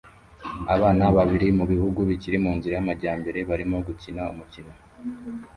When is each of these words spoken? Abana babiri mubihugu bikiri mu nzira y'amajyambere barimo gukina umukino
Abana 0.75 1.03
babiri 1.17 1.47
mubihugu 1.57 1.99
bikiri 2.09 2.37
mu 2.43 2.51
nzira 2.57 2.73
y'amajyambere 2.75 3.39
barimo 3.49 3.77
gukina 3.87 4.21
umukino 4.33 4.73